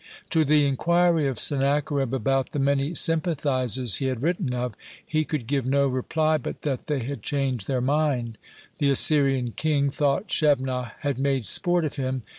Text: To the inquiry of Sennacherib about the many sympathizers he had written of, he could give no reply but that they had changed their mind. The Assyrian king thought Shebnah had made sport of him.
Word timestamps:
To 0.31 0.43
the 0.43 0.65
inquiry 0.65 1.27
of 1.27 1.39
Sennacherib 1.39 2.11
about 2.11 2.53
the 2.53 2.57
many 2.59 2.95
sympathizers 2.95 3.97
he 3.97 4.05
had 4.07 4.23
written 4.23 4.51
of, 4.51 4.73
he 5.05 5.23
could 5.23 5.45
give 5.45 5.63
no 5.63 5.87
reply 5.87 6.39
but 6.39 6.63
that 6.63 6.87
they 6.87 7.01
had 7.03 7.21
changed 7.21 7.67
their 7.67 7.81
mind. 7.81 8.39
The 8.79 8.89
Assyrian 8.89 9.51
king 9.51 9.91
thought 9.91 10.29
Shebnah 10.31 10.93
had 11.01 11.19
made 11.19 11.45
sport 11.45 11.85
of 11.85 11.97
him. 11.97 12.23